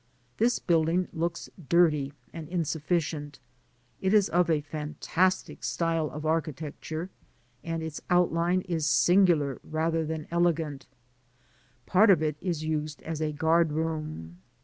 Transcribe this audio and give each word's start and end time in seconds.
This 0.37 0.57
building 0.57 1.09
looks 1.13 1.47
dirty 1.69 2.11
and 2.33 2.49
insufficient; 2.49 3.37
it 4.01 4.15
is 4.15 4.29
of 4.29 4.49
a 4.49 4.61
fantastic 4.61 5.63
style 5.63 6.09
of 6.09 6.25
architecture, 6.25 7.11
and 7.63 7.83
its 7.83 8.01
outline 8.09 8.61
is 8.61 8.87
singular 8.87 9.61
rather 9.63 10.03
than 10.03 10.25
elegant: 10.31 10.87
part 11.85 12.09
of 12.09 12.23
it 12.23 12.35
is 12.41 12.63
used 12.63 13.03
as 13.03 13.21
a 13.21 13.31
guard*room. 13.31 14.39